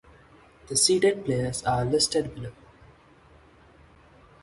The 0.67 0.75
seeded 0.77 1.25
players 1.25 1.61
are 1.61 1.85
listed 1.85 2.33
below. 2.33 2.53